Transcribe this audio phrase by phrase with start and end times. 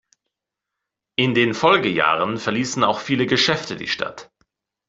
[1.15, 4.31] In den Folgejahren verließen auch viele Geschäfte die Stadt.